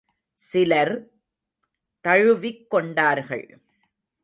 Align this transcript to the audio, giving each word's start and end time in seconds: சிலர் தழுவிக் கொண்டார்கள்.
சிலர் 0.35 0.93
தழுவிக் 2.05 2.69
கொண்டார்கள். 2.69 3.61